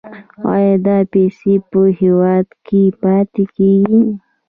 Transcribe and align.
آیا 0.53 0.75
دا 0.85 0.97
پیسې 1.13 1.53
په 1.69 1.81
هیواد 2.01 2.47
کې 2.65 2.81
پاتې 3.01 3.43
کیږي؟ 3.55 4.01